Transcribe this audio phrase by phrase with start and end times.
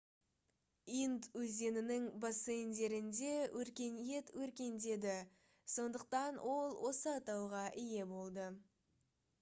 [0.99, 3.29] инд өзенінің бассейндерінде
[3.61, 5.15] өркениет өркендеді
[5.77, 8.51] сондықтан ол осы атауға ие болды